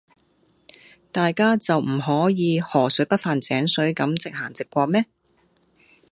[1.11, 5.05] 大家就唔可以河水不犯井水咁直行直過咩?